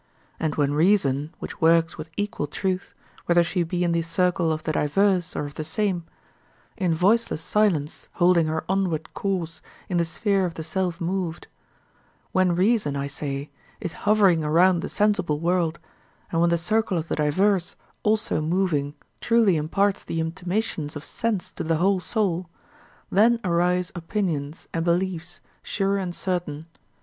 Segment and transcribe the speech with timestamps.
[0.39, 2.95] And when reason, which works with equal truth,
[3.27, 8.09] whether she be in the circle of the diverse or of the same—in voiceless silence
[8.13, 13.93] holding her onward course in the sphere of the self moved—when reason, I say, is
[14.09, 15.77] hovering around the sensible world
[16.31, 21.51] and when the circle of the diverse also moving truly imparts the intimations of sense
[21.51, 22.49] to the whole soul,
[23.11, 26.65] then arise opinions and beliefs sure and certain.